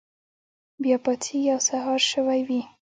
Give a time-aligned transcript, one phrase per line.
[0.81, 2.61] بیا پاڅیږي او سهار شوی وي.